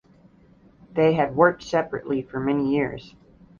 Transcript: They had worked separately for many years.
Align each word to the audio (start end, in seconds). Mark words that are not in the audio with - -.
They 0.95 1.13
had 1.13 1.35
worked 1.35 1.61
separately 1.61 2.23
for 2.23 2.39
many 2.39 2.73
years. 2.73 3.13